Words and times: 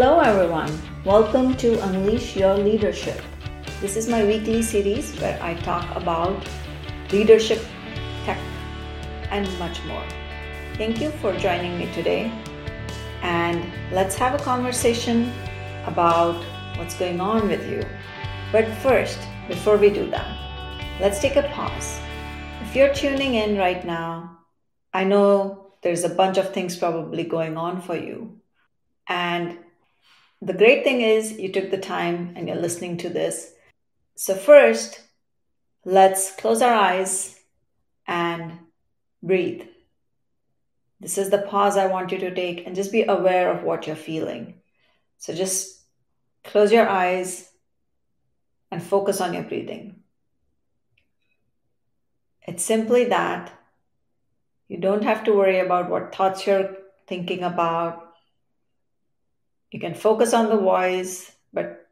Hello, 0.00 0.20
everyone. 0.20 0.70
Welcome 1.04 1.56
to 1.56 1.76
Unleash 1.88 2.36
Your 2.36 2.56
Leadership. 2.56 3.20
This 3.80 3.96
is 3.96 4.08
my 4.08 4.24
weekly 4.24 4.62
series 4.62 5.18
where 5.20 5.36
I 5.42 5.54
talk 5.54 5.96
about 5.96 6.48
leadership, 7.10 7.60
tech, 8.24 8.38
and 9.32 9.44
much 9.58 9.82
more. 9.86 10.04
Thank 10.76 11.00
you 11.00 11.10
for 11.20 11.36
joining 11.38 11.76
me 11.80 11.92
today. 11.94 12.30
And 13.22 13.66
let's 13.90 14.14
have 14.14 14.40
a 14.40 14.44
conversation 14.44 15.32
about 15.86 16.44
what's 16.76 16.96
going 16.96 17.20
on 17.20 17.48
with 17.48 17.68
you. 17.68 17.82
But 18.52 18.68
first, 18.76 19.18
before 19.48 19.78
we 19.78 19.90
do 19.90 20.08
that, 20.12 21.00
let's 21.00 21.18
take 21.18 21.34
a 21.34 21.42
pause. 21.42 21.98
If 22.62 22.76
you're 22.76 22.94
tuning 22.94 23.34
in 23.34 23.58
right 23.58 23.84
now, 23.84 24.38
I 24.94 25.02
know 25.02 25.72
there's 25.82 26.04
a 26.04 26.14
bunch 26.14 26.38
of 26.38 26.54
things 26.54 26.76
probably 26.76 27.24
going 27.24 27.56
on 27.56 27.82
for 27.82 27.96
you. 27.96 28.36
And 29.08 29.58
the 30.40 30.52
great 30.52 30.84
thing 30.84 31.00
is 31.00 31.38
you 31.38 31.50
took 31.50 31.70
the 31.70 31.78
time 31.78 32.34
and 32.36 32.46
you're 32.48 32.56
listening 32.56 32.96
to 32.98 33.08
this. 33.08 33.52
So, 34.14 34.34
first, 34.34 35.00
let's 35.84 36.34
close 36.36 36.62
our 36.62 36.74
eyes 36.74 37.38
and 38.06 38.58
breathe. 39.22 39.62
This 41.00 41.18
is 41.18 41.30
the 41.30 41.38
pause 41.38 41.76
I 41.76 41.86
want 41.86 42.12
you 42.12 42.18
to 42.18 42.34
take 42.34 42.66
and 42.66 42.74
just 42.74 42.92
be 42.92 43.02
aware 43.02 43.50
of 43.50 43.62
what 43.62 43.86
you're 43.86 43.96
feeling. 43.96 44.54
So, 45.18 45.34
just 45.34 45.80
close 46.44 46.72
your 46.72 46.88
eyes 46.88 47.50
and 48.70 48.82
focus 48.82 49.20
on 49.20 49.34
your 49.34 49.44
breathing. 49.44 50.02
It's 52.46 52.64
simply 52.64 53.04
that 53.06 53.52
you 54.68 54.78
don't 54.78 55.04
have 55.04 55.24
to 55.24 55.32
worry 55.32 55.58
about 55.58 55.90
what 55.90 56.14
thoughts 56.14 56.46
you're 56.46 56.76
thinking 57.06 57.42
about 57.42 58.07
you 59.70 59.80
can 59.80 59.94
focus 59.94 60.32
on 60.32 60.48
the 60.48 60.56
voice, 60.56 61.32
but 61.52 61.88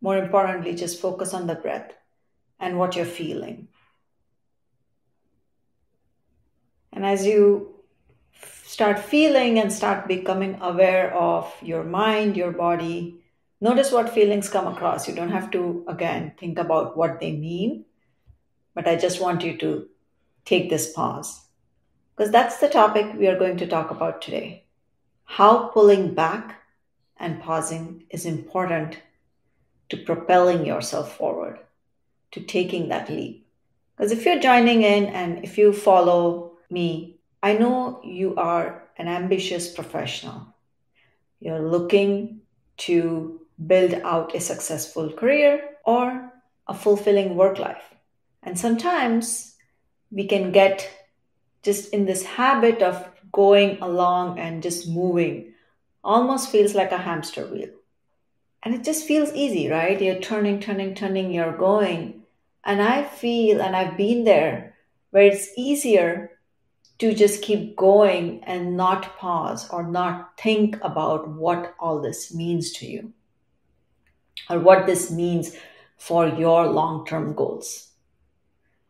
more 0.00 0.16
importantly, 0.16 0.74
just 0.74 1.00
focus 1.00 1.34
on 1.34 1.46
the 1.46 1.54
breath 1.54 1.92
and 2.58 2.78
what 2.78 2.96
you're 2.96 3.04
feeling. 3.04 3.68
And 6.92 7.04
as 7.04 7.24
you 7.24 7.74
start 8.64 8.98
feeling 8.98 9.58
and 9.58 9.72
start 9.72 10.08
becoming 10.08 10.58
aware 10.60 11.14
of 11.14 11.52
your 11.62 11.84
mind, 11.84 12.36
your 12.36 12.52
body, 12.52 13.20
notice 13.60 13.92
what 13.92 14.08
feelings 14.08 14.48
come 14.48 14.66
across. 14.66 15.08
You 15.08 15.14
don't 15.14 15.30
have 15.30 15.50
to, 15.52 15.84
again, 15.88 16.32
think 16.38 16.58
about 16.58 16.96
what 16.96 17.20
they 17.20 17.32
mean, 17.32 17.84
but 18.74 18.88
I 18.88 18.96
just 18.96 19.20
want 19.20 19.42
you 19.42 19.56
to 19.58 19.88
take 20.44 20.70
this 20.70 20.92
pause 20.92 21.44
because 22.16 22.32
that's 22.32 22.58
the 22.58 22.68
topic 22.68 23.14
we 23.16 23.28
are 23.28 23.38
going 23.38 23.56
to 23.58 23.66
talk 23.66 23.90
about 23.90 24.22
today. 24.22 24.64
How 25.24 25.68
pulling 25.68 26.14
back 26.14 26.59
and 27.20 27.42
pausing 27.42 28.04
is 28.10 28.24
important 28.24 28.98
to 29.90 29.96
propelling 29.96 30.64
yourself 30.64 31.16
forward, 31.16 31.58
to 32.32 32.40
taking 32.40 32.88
that 32.88 33.10
leap. 33.10 33.46
Because 33.96 34.12
if 34.12 34.24
you're 34.24 34.40
joining 34.40 34.82
in 34.82 35.04
and 35.06 35.44
if 35.44 35.58
you 35.58 35.72
follow 35.72 36.52
me, 36.70 37.18
I 37.42 37.52
know 37.52 38.00
you 38.02 38.34
are 38.36 38.84
an 38.96 39.08
ambitious 39.08 39.72
professional. 39.72 40.54
You're 41.38 41.60
looking 41.60 42.40
to 42.78 43.40
build 43.66 43.94
out 43.94 44.34
a 44.34 44.40
successful 44.40 45.12
career 45.12 45.76
or 45.84 46.32
a 46.66 46.74
fulfilling 46.74 47.36
work 47.36 47.58
life. 47.58 47.82
And 48.42 48.58
sometimes 48.58 49.54
we 50.10 50.26
can 50.26 50.50
get 50.50 50.88
just 51.62 51.92
in 51.92 52.06
this 52.06 52.24
habit 52.24 52.80
of 52.80 53.06
going 53.32 53.78
along 53.82 54.38
and 54.38 54.62
just 54.62 54.88
moving 54.88 55.52
almost 56.02 56.50
feels 56.50 56.74
like 56.74 56.92
a 56.92 56.98
hamster 56.98 57.46
wheel. 57.46 57.70
And 58.62 58.74
it 58.74 58.84
just 58.84 59.06
feels 59.06 59.32
easy, 59.32 59.68
right? 59.68 60.00
You're 60.00 60.20
turning, 60.20 60.60
turning, 60.60 60.94
turning, 60.94 61.32
you're 61.32 61.56
going. 61.56 62.22
And 62.64 62.82
I 62.82 63.04
feel, 63.04 63.60
and 63.60 63.74
I've 63.74 63.96
been 63.96 64.24
there, 64.24 64.76
where 65.10 65.24
it's 65.24 65.48
easier 65.56 66.38
to 66.98 67.14
just 67.14 67.42
keep 67.42 67.76
going 67.76 68.44
and 68.44 68.76
not 68.76 69.16
pause 69.16 69.68
or 69.70 69.82
not 69.82 70.38
think 70.38 70.76
about 70.82 71.28
what 71.28 71.74
all 71.80 72.00
this 72.00 72.34
means 72.34 72.72
to 72.72 72.86
you 72.86 73.12
or 74.50 74.58
what 74.58 74.86
this 74.86 75.10
means 75.10 75.56
for 75.96 76.28
your 76.28 76.66
long 76.66 77.06
term 77.06 77.34
goals. 77.34 77.92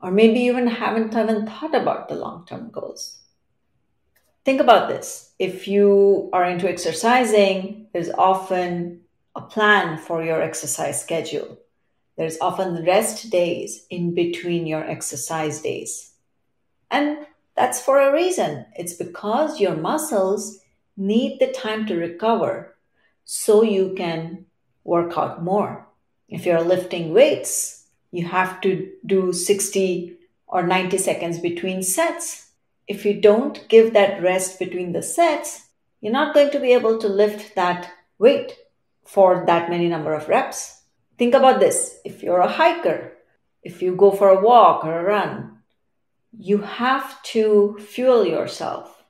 Or 0.02 0.10
maybe 0.10 0.40
you 0.40 0.52
even 0.52 0.66
haven't 0.66 1.16
even 1.16 1.46
thought 1.46 1.74
about 1.74 2.08
the 2.08 2.16
long 2.16 2.46
term 2.46 2.70
goals. 2.70 3.19
Think 4.44 4.60
about 4.60 4.88
this. 4.88 5.32
If 5.38 5.68
you 5.68 6.30
are 6.32 6.44
into 6.44 6.68
exercising, 6.68 7.86
there's 7.92 8.10
often 8.10 9.02
a 9.36 9.42
plan 9.42 9.98
for 9.98 10.24
your 10.24 10.40
exercise 10.40 11.00
schedule. 11.00 11.58
There's 12.16 12.38
often 12.40 12.84
rest 12.84 13.30
days 13.30 13.86
in 13.90 14.14
between 14.14 14.66
your 14.66 14.84
exercise 14.84 15.60
days. 15.60 16.12
And 16.90 17.26
that's 17.54 17.80
for 17.80 18.00
a 18.00 18.12
reason. 18.12 18.66
It's 18.76 18.94
because 18.94 19.60
your 19.60 19.76
muscles 19.76 20.60
need 20.96 21.38
the 21.38 21.52
time 21.52 21.86
to 21.86 21.96
recover 21.96 22.76
so 23.24 23.62
you 23.62 23.94
can 23.96 24.46
work 24.84 25.16
out 25.16 25.42
more. 25.42 25.86
If 26.28 26.46
you're 26.46 26.62
lifting 26.62 27.12
weights, 27.12 27.86
you 28.10 28.26
have 28.26 28.60
to 28.62 28.90
do 29.04 29.32
60 29.32 30.16
or 30.46 30.66
90 30.66 30.98
seconds 30.98 31.38
between 31.38 31.82
sets 31.82 32.49
if 32.90 33.04
you 33.04 33.14
don't 33.14 33.68
give 33.68 33.92
that 33.92 34.20
rest 34.20 34.58
between 34.58 34.90
the 34.90 35.00
sets, 35.00 35.68
you're 36.00 36.12
not 36.12 36.34
going 36.34 36.50
to 36.50 36.58
be 36.58 36.72
able 36.72 36.98
to 36.98 37.06
lift 37.06 37.54
that 37.54 37.88
weight 38.18 38.56
for 39.04 39.44
that 39.46 39.70
many 39.70 39.86
number 39.86 40.12
of 40.12 40.28
reps. 40.28 40.82
Think 41.16 41.32
about 41.32 41.60
this. 41.60 42.00
If 42.04 42.20
you're 42.20 42.40
a 42.40 42.50
hiker, 42.50 43.12
if 43.62 43.80
you 43.80 43.94
go 43.94 44.10
for 44.10 44.30
a 44.30 44.40
walk 44.40 44.84
or 44.84 44.98
a 44.98 45.04
run, 45.04 45.58
you 46.36 46.58
have 46.58 47.22
to 47.34 47.78
fuel 47.78 48.26
yourself. 48.26 49.04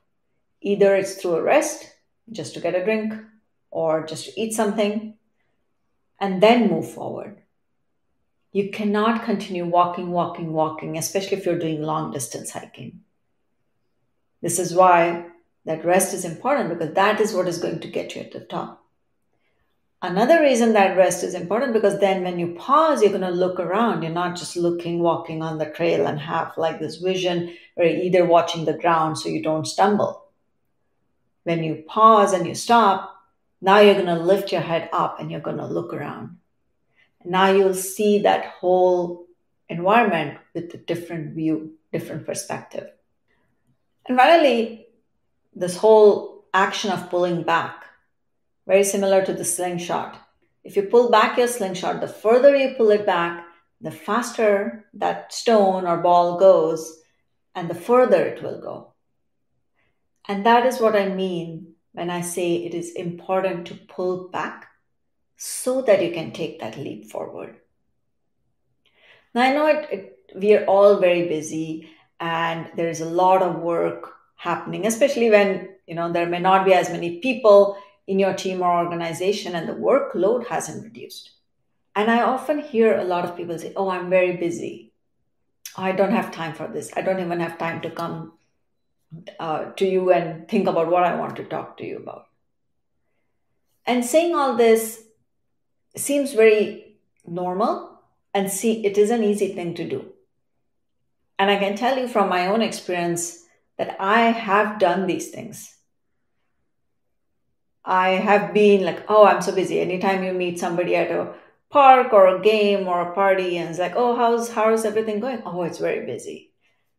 Either 0.61 0.95
it's 0.95 1.15
through 1.15 1.37
a 1.37 1.41
rest, 1.41 1.89
just 2.31 2.53
to 2.53 2.59
get 2.59 2.75
a 2.75 2.85
drink, 2.85 3.15
or 3.71 4.05
just 4.05 4.25
to 4.25 4.39
eat 4.39 4.53
something, 4.53 5.15
and 6.19 6.43
then 6.43 6.69
move 6.69 6.87
forward. 6.93 7.41
You 8.51 8.69
cannot 8.69 9.25
continue 9.25 9.65
walking, 9.65 10.11
walking, 10.11 10.53
walking, 10.53 10.99
especially 10.99 11.37
if 11.37 11.47
you're 11.47 11.57
doing 11.57 11.81
long 11.81 12.11
distance 12.11 12.51
hiking. 12.51 13.01
This 14.41 14.59
is 14.59 14.73
why 14.73 15.25
that 15.65 15.85
rest 15.85 16.13
is 16.13 16.25
important 16.25 16.69
because 16.69 16.93
that 16.95 17.19
is 17.19 17.33
what 17.33 17.47
is 17.47 17.59
going 17.59 17.79
to 17.79 17.87
get 17.87 18.15
you 18.15 18.21
at 18.21 18.31
the 18.31 18.39
top. 18.39 18.83
Another 20.03 20.41
reason 20.41 20.73
that 20.73 20.97
rest 20.97 21.23
is 21.23 21.35
important 21.35 21.73
because 21.73 21.99
then 21.99 22.23
when 22.23 22.39
you 22.39 22.55
pause, 22.55 23.01
you're 23.01 23.11
going 23.11 23.21
to 23.21 23.29
look 23.29 23.59
around. 23.59 24.01
You're 24.01 24.11
not 24.11 24.35
just 24.35 24.57
looking, 24.57 24.99
walking 24.99 25.43
on 25.43 25.59
the 25.59 25.67
trail 25.67 26.07
and 26.07 26.19
have 26.19 26.57
like 26.57 26.79
this 26.79 26.97
vision 26.97 27.55
you're 27.77 27.85
either 27.85 28.25
watching 28.25 28.65
the 28.65 28.77
ground 28.77 29.17
so 29.17 29.29
you 29.29 29.41
don't 29.41 29.65
stumble. 29.65 30.25
When 31.43 31.63
you 31.63 31.83
pause 31.87 32.33
and 32.33 32.45
you 32.45 32.55
stop, 32.55 33.15
now 33.61 33.79
you're 33.79 33.95
going 33.95 34.05
to 34.05 34.15
lift 34.15 34.51
your 34.51 34.61
head 34.61 34.89
up 34.91 35.19
and 35.19 35.31
you're 35.31 35.39
going 35.39 35.57
to 35.57 35.65
look 35.65 35.93
around. 35.93 36.37
Now 37.23 37.51
you'll 37.51 37.73
see 37.73 38.19
that 38.19 38.45
whole 38.45 39.27
environment 39.69 40.39
with 40.53 40.73
a 40.73 40.77
different 40.77 41.35
view, 41.35 41.75
different 41.91 42.25
perspective. 42.25 42.89
And 44.07 44.17
finally, 44.17 44.87
this 45.53 45.77
whole 45.77 46.45
action 46.53 46.91
of 46.91 47.09
pulling 47.09 47.43
back, 47.43 47.85
very 48.67 48.83
similar 48.83 49.25
to 49.25 49.33
the 49.33 49.45
slingshot. 49.45 50.19
If 50.63 50.75
you 50.75 50.83
pull 50.83 51.09
back 51.09 51.37
your 51.37 51.47
slingshot, 51.47 52.01
the 52.01 52.07
further 52.07 52.55
you 52.55 52.75
pull 52.75 52.91
it 52.91 53.05
back, 53.05 53.45
the 53.79 53.91
faster 53.91 54.85
that 54.93 55.33
stone 55.33 55.85
or 55.85 55.97
ball 55.97 56.37
goes, 56.37 56.99
and 57.55 57.69
the 57.69 57.75
further 57.75 58.23
it 58.25 58.43
will 58.43 58.61
go. 58.61 58.93
And 60.27 60.45
that 60.45 60.65
is 60.65 60.79
what 60.79 60.95
I 60.95 61.09
mean 61.09 61.73
when 61.93 62.09
I 62.09 62.21
say 62.21 62.55
it 62.55 62.73
is 62.73 62.93
important 62.93 63.67
to 63.67 63.75
pull 63.75 64.29
back 64.29 64.67
so 65.35 65.81
that 65.81 66.03
you 66.03 66.11
can 66.11 66.31
take 66.31 66.59
that 66.59 66.77
leap 66.77 67.09
forward. 67.09 67.57
Now, 69.33 69.41
I 69.41 69.53
know 69.53 69.67
it, 69.67 69.87
it, 69.91 70.17
we 70.35 70.53
are 70.53 70.65
all 70.65 70.99
very 70.99 71.27
busy 71.27 71.89
and 72.21 72.69
there 72.75 72.87
is 72.87 73.01
a 73.01 73.05
lot 73.05 73.41
of 73.41 73.59
work 73.59 74.13
happening 74.35 74.85
especially 74.85 75.29
when 75.29 75.69
you 75.87 75.95
know 75.95 76.11
there 76.11 76.27
may 76.27 76.39
not 76.39 76.65
be 76.65 76.73
as 76.73 76.89
many 76.89 77.19
people 77.19 77.77
in 78.07 78.19
your 78.19 78.33
team 78.33 78.61
or 78.61 78.83
organization 78.85 79.55
and 79.55 79.67
the 79.67 79.73
workload 79.73 80.47
hasn't 80.47 80.83
reduced. 80.83 81.31
And 81.95 82.09
i 82.09 82.21
often 82.21 82.59
hear 82.59 82.97
a 82.97 83.03
lot 83.03 83.25
of 83.25 83.35
people 83.35 83.57
say 83.59 83.73
oh 83.75 83.89
i'm 83.89 84.09
very 84.09 84.37
busy. 84.37 84.93
I 85.75 85.91
don't 85.93 86.11
have 86.11 86.31
time 86.31 86.53
for 86.53 86.67
this. 86.67 86.91
I 86.95 87.01
don't 87.01 87.19
even 87.19 87.39
have 87.39 87.57
time 87.57 87.81
to 87.81 87.89
come 87.89 88.33
uh, 89.39 89.65
to 89.77 89.85
you 89.85 90.11
and 90.11 90.47
think 90.47 90.67
about 90.67 90.91
what 90.91 91.03
i 91.03 91.15
want 91.15 91.35
to 91.37 91.43
talk 91.43 91.77
to 91.77 91.85
you 91.85 91.97
about. 91.97 92.27
And 93.85 94.05
saying 94.05 94.35
all 94.35 94.55
this 94.55 95.03
seems 95.95 96.33
very 96.33 96.97
normal 97.25 98.01
and 98.33 98.49
see 98.49 98.85
it 98.85 98.97
is 98.97 99.09
an 99.09 99.23
easy 99.23 99.53
thing 99.53 99.73
to 99.75 99.87
do 99.87 100.10
and 101.41 101.49
I 101.49 101.57
can 101.57 101.75
tell 101.75 101.97
you 101.97 102.07
from 102.07 102.29
my 102.29 102.45
own 102.45 102.61
experience 102.61 103.45
that 103.79 103.97
I 103.99 104.25
have 104.29 104.77
done 104.77 105.07
these 105.07 105.31
things. 105.31 105.75
I 107.83 108.09
have 108.09 108.53
been 108.53 108.85
like, 108.85 109.05
oh, 109.09 109.25
I'm 109.25 109.41
so 109.41 109.51
busy. 109.51 109.79
Anytime 109.79 110.23
you 110.23 110.33
meet 110.33 110.59
somebody 110.59 110.95
at 110.95 111.09
a 111.09 111.33
park 111.71 112.13
or 112.13 112.27
a 112.27 112.41
game 112.41 112.87
or 112.87 113.01
a 113.01 113.15
party 113.15 113.57
and 113.57 113.71
it's 113.71 113.79
like, 113.79 113.95
oh, 113.95 114.15
how's 114.15 114.51
how's 114.51 114.85
everything 114.85 115.19
going? 115.19 115.41
Oh, 115.43 115.63
it's 115.63 115.79
very 115.79 116.05
busy. 116.05 116.51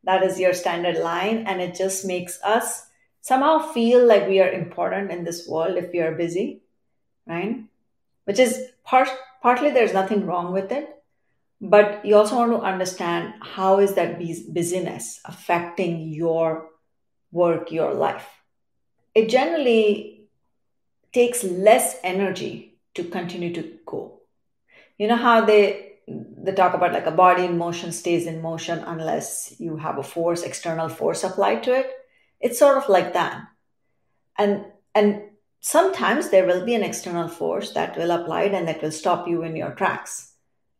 That 0.03 0.25
is 0.25 0.41
your 0.41 0.55
standard 0.55 0.99
line, 0.99 1.47
and 1.47 1.63
it 1.63 1.77
just 1.77 2.05
makes 2.05 2.43
us 2.43 2.85
somehow 3.21 3.61
feel 3.73 4.05
like 4.05 4.27
we 4.27 4.41
are 4.41 4.51
important 4.51 5.13
in 5.13 5.23
this 5.23 5.47
world 5.47 5.77
if 5.77 5.93
we 5.93 6.01
are 6.01 6.17
busy, 6.17 6.63
right? 7.29 7.63
Which 8.25 8.41
is 8.41 8.61
part 8.83 9.09
partly 9.41 9.71
there's 9.71 9.95
nothing 9.95 10.27
wrong 10.27 10.53
with 10.53 10.73
it, 10.73 11.02
but 11.63 12.05
you 12.05 12.17
also 12.17 12.37
want 12.37 12.51
to 12.51 12.59
understand 12.59 13.35
how 13.41 13.79
is 13.79 13.95
that 13.95 14.19
busyness 14.53 15.21
affecting 15.25 16.09
your 16.09 16.71
work, 17.31 17.71
your 17.71 17.95
life. 17.95 18.29
It 19.15 19.29
generally 19.29 20.27
takes 21.13 21.45
less 21.45 21.97
energy 22.03 22.79
to 22.95 23.05
continue 23.05 23.55
to 23.55 23.79
go. 23.87 24.23
You 24.99 25.07
know 25.07 25.17
how 25.17 25.45
they 25.45 25.93
they 26.09 26.53
talk 26.53 26.75
about 26.75 26.93
like 26.93 27.07
a 27.07 27.13
body 27.13 27.45
in 27.45 27.57
motion 27.57 27.93
stays 27.93 28.27
in 28.27 28.43
motion 28.43 28.81
unless 28.81 29.55
you 29.59 29.77
have 29.77 29.99
a 29.99 30.03
force, 30.03 30.43
external 30.43 30.89
force 30.89 31.23
applied 31.23 31.63
to 31.63 31.75
it. 31.75 31.91
It's 32.41 32.59
sort 32.59 32.77
of 32.77 32.89
like 32.89 33.13
that. 33.13 33.41
And 34.37 34.65
and 34.97 35.23
sometimes 35.61 36.31
there 36.31 36.45
will 36.45 36.65
be 36.65 36.75
an 36.75 36.83
external 36.83 37.29
force 37.29 37.71
that 37.75 37.97
will 37.97 38.11
apply 38.11 38.43
it 38.43 38.55
and 38.55 38.67
that 38.67 38.83
will 38.83 38.91
stop 38.91 39.29
you 39.29 39.45
in 39.45 39.55
your 39.55 39.71
tracks. 39.71 40.32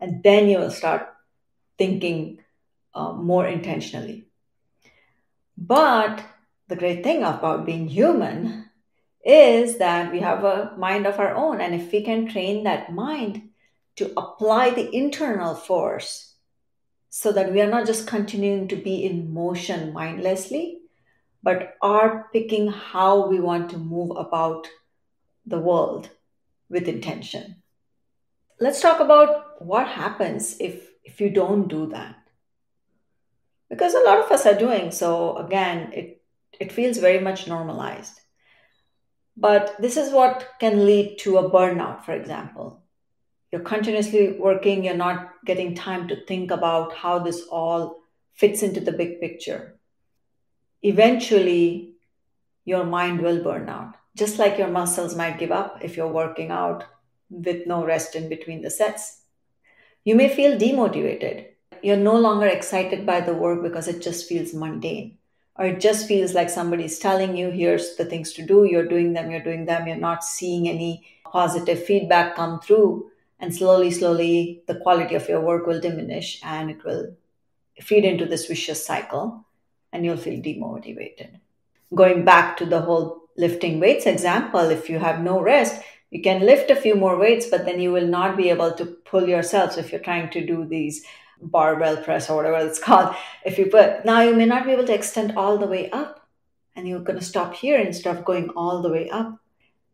And 0.03 0.21
then 0.25 0.49
you 0.49 0.59
will 0.59 0.73
start 0.73 1.15
thinking 1.79 2.41
uh, 2.93 3.13
more 3.13 3.47
intentionally. 3.47 4.27
But 5.57 6.25
the 6.67 6.75
great 6.75 7.05
thing 7.05 7.23
about 7.23 7.65
being 7.65 7.87
human 7.87 8.69
is 9.25 9.79
that 9.79 10.11
we 10.11 10.19
have 10.19 10.43
a 10.43 10.75
mind 10.77 11.07
of 11.07 11.21
our 11.21 11.37
own. 11.37 11.61
And 11.61 11.73
if 11.73 11.93
we 11.93 12.03
can 12.03 12.27
train 12.27 12.65
that 12.65 12.93
mind 12.93 13.51
to 13.95 14.13
apply 14.17 14.71
the 14.71 14.93
internal 14.93 15.55
force 15.55 16.35
so 17.09 17.31
that 17.31 17.53
we 17.53 17.61
are 17.61 17.71
not 17.71 17.87
just 17.87 18.09
continuing 18.09 18.67
to 18.69 18.77
be 18.77 19.05
in 19.05 19.33
motion 19.33 19.93
mindlessly, 19.93 20.81
but 21.45 21.77
are 21.81 22.29
picking 22.33 22.67
how 22.67 23.29
we 23.29 23.39
want 23.39 23.71
to 23.71 23.79
move 23.79 24.17
about 24.17 24.67
the 25.47 25.61
world 25.61 26.11
with 26.69 26.89
intention. 26.89 27.62
Let's 28.63 28.81
talk 28.81 29.01
about 29.01 29.61
what 29.61 29.89
happens 29.89 30.57
if, 30.61 30.89
if 31.03 31.21
you 31.21 31.31
don't 31.31 31.67
do 31.67 31.87
that. 31.87 32.15
Because 33.69 33.95
a 33.95 34.05
lot 34.05 34.21
of 34.21 34.31
us 34.31 34.47
are 34.47 34.55
doing 34.55 34.93
so, 34.93 35.37
again, 35.37 35.93
it, 35.93 36.23
it 36.61 36.71
feels 36.71 36.99
very 36.99 37.19
much 37.19 37.49
normalized. 37.49 38.21
But 39.37 39.75
this 39.81 39.97
is 39.97 40.13
what 40.13 40.49
can 40.61 40.87
lead 40.87 41.19
to 41.23 41.39
a 41.39 41.51
burnout, 41.51 42.05
for 42.05 42.13
example. 42.13 42.85
You're 43.51 43.63
continuously 43.63 44.37
working, 44.39 44.85
you're 44.85 44.95
not 44.95 45.33
getting 45.45 45.75
time 45.75 46.07
to 46.07 46.25
think 46.27 46.53
about 46.53 46.95
how 46.95 47.19
this 47.19 47.43
all 47.51 48.03
fits 48.33 48.63
into 48.63 48.81
the 48.81 48.93
big 48.93 49.21
picture 49.21 49.75
eventually 50.83 51.95
your 52.65 52.85
mind 52.85 53.21
will 53.21 53.43
burn 53.43 53.69
out. 53.69 53.95
Just 54.17 54.39
like 54.39 54.59
your 54.59 54.69
muscles 54.69 55.15
might 55.15 55.39
give 55.39 55.53
up 55.53 55.79
if 55.83 55.97
you're 55.97 56.13
working 56.13 56.51
out 56.51 56.85
with 57.33 57.67
no 57.67 57.85
rest 57.85 58.15
in 58.15 58.29
between 58.29 58.63
the 58.63 58.71
sets. 58.71 59.23
You 60.05 60.15
may 60.15 60.29
feel 60.29 60.59
demotivated. 60.59 61.47
You're 61.83 61.97
no 61.97 62.17
longer 62.17 62.47
excited 62.47 63.07
by 63.07 63.21
the 63.21 63.35
work 63.35 63.63
because 63.63 63.89
it 63.89 64.03
just 64.03 64.29
feels 64.29 64.55
mundane. 64.55 65.19
Or 65.57 65.67
it 65.67 65.81
just 65.81 66.07
feels 66.07 66.35
like 66.35 66.49
somebody's 66.49 66.99
telling 66.99 67.37
you, 67.37 67.51
here's 67.51 67.97
the 67.97 68.05
things 68.05 68.33
to 68.35 68.47
do, 68.47 68.65
you're 68.65 68.89
doing 68.89 69.13
them, 69.13 69.31
you're 69.31 69.45
doing 69.45 69.67
them, 69.67 69.87
you're 69.87 69.97
not 69.97 70.25
seeing 70.25 70.69
any 70.69 71.07
positive 71.25 71.85
feedback 71.85 72.37
come 72.37 72.61
through. 72.61 73.11
And 73.39 73.55
slowly, 73.55 73.91
slowly, 73.91 74.63
the 74.67 74.77
quality 74.77 75.15
of 75.15 75.29
your 75.29 75.41
work 75.41 75.67
will 75.67 75.81
diminish 75.81 76.41
and 76.45 76.71
it 76.71 76.85
will 76.85 77.17
feed 77.81 78.05
into 78.05 78.25
this 78.25 78.47
vicious 78.47 78.85
cycle 78.85 79.45
and 79.93 80.05
you'll 80.05 80.17
feel 80.17 80.41
demotivated. 80.41 81.41
Going 81.95 82.25
back 82.25 82.57
to 82.59 82.67
the 82.67 82.81
whole 82.81 83.23
lifting 83.37 83.81
weights 83.81 84.07
example, 84.07 84.71
if 84.71 84.89
you 84.89 84.99
have 84.99 85.23
no 85.23 85.41
rest, 85.41 85.83
you 86.13 86.21
can 86.21 86.45
lift 86.45 86.71
a 86.71 86.77
few 86.77 86.95
more 86.95 87.17
weights, 87.17 87.47
but 87.47 87.65
then 87.65 87.81
you 87.81 87.91
will 87.91 88.07
not 88.07 88.37
be 88.37 88.51
able 88.51 88.73
to 88.73 88.85
pull 88.85 89.27
yourself. 89.27 89.73
So 89.73 89.81
if 89.81 89.91
you're 89.91 90.09
trying 90.09 90.29
to 90.31 90.47
do 90.47 90.67
these 90.67 91.07
barbell 91.41 91.97
press 91.97 92.29
or 92.29 92.37
whatever 92.37 92.59
it's 92.59 92.79
called, 92.87 93.17
if 93.47 93.59
you 93.59 93.67
put 93.67 94.05
now 94.05 94.21
you 94.21 94.37
may 94.37 94.45
not 94.45 94.67
be 94.67 94.73
able 94.73 94.85
to 94.85 94.95
extend 94.95 95.39
all 95.39 95.57
the 95.57 95.67
way 95.67 95.91
up 95.91 96.29
and 96.77 96.87
you're 96.87 97.01
going 97.01 97.19
to 97.19 97.25
stop 97.25 97.55
here 97.55 97.79
instead 97.79 98.15
of 98.15 98.27
going 98.27 98.51
all 98.51 98.83
the 98.83 98.91
way 98.91 99.09
up. 99.09 99.39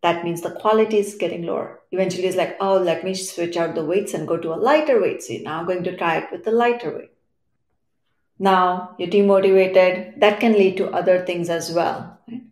That 0.02 0.24
means 0.24 0.42
the 0.42 0.50
quality 0.50 0.98
is 0.98 1.14
getting 1.14 1.44
lower. 1.44 1.80
Eventually, 1.92 2.26
it's 2.26 2.36
like, 2.36 2.56
oh, 2.60 2.78
let 2.78 3.04
me 3.04 3.14
switch 3.14 3.56
out 3.56 3.76
the 3.76 3.84
weights 3.84 4.14
and 4.14 4.28
go 4.28 4.36
to 4.36 4.54
a 4.54 4.62
lighter 4.68 5.00
weight. 5.00 5.22
See, 5.22 5.42
now 5.42 5.60
I'm 5.60 5.66
going 5.66 5.84
to 5.84 5.96
try 5.96 6.18
it 6.18 6.28
with 6.32 6.44
the 6.44 6.52
lighter 6.52 6.96
weight. 6.96 7.12
Now 8.40 8.96
you're 8.98 9.08
demotivated. 9.08 10.18
That 10.20 10.40
can 10.40 10.52
lead 10.52 10.76
to 10.78 10.90
other 10.90 11.24
things 11.24 11.48
as 11.48 11.72
well. 11.72 12.18
Right? 12.28 12.42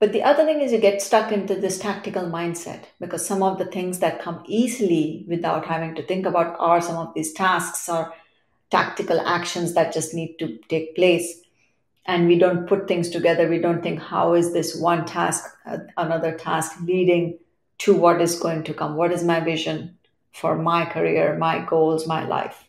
But 0.00 0.12
the 0.12 0.22
other 0.22 0.44
thing 0.44 0.60
is 0.60 0.70
you 0.70 0.78
get 0.78 1.02
stuck 1.02 1.32
into 1.32 1.56
this 1.56 1.78
tactical 1.78 2.22
mindset 2.22 2.84
because 3.00 3.26
some 3.26 3.42
of 3.42 3.58
the 3.58 3.64
things 3.64 3.98
that 3.98 4.22
come 4.22 4.44
easily 4.46 5.24
without 5.26 5.66
having 5.66 5.96
to 5.96 6.04
think 6.04 6.24
about 6.24 6.56
are 6.60 6.80
some 6.80 6.96
of 6.96 7.14
these 7.14 7.32
tasks 7.32 7.88
or 7.88 8.14
tactical 8.70 9.20
actions 9.20 9.74
that 9.74 9.92
just 9.92 10.14
need 10.14 10.36
to 10.38 10.58
take 10.68 10.94
place. 10.94 11.40
And 12.06 12.28
we 12.28 12.38
don't 12.38 12.68
put 12.68 12.86
things 12.86 13.10
together. 13.10 13.48
We 13.48 13.58
don't 13.58 13.82
think, 13.82 14.00
how 14.00 14.34
is 14.34 14.52
this 14.52 14.76
one 14.76 15.04
task, 15.04 15.44
uh, 15.66 15.78
another 15.96 16.32
task 16.32 16.78
leading 16.82 17.38
to 17.78 17.94
what 17.94 18.20
is 18.20 18.38
going 18.38 18.62
to 18.64 18.74
come? 18.74 18.94
What 18.94 19.12
is 19.12 19.24
my 19.24 19.40
vision 19.40 19.98
for 20.32 20.56
my 20.56 20.86
career, 20.86 21.36
my 21.36 21.58
goals, 21.64 22.06
my 22.06 22.24
life? 22.24 22.64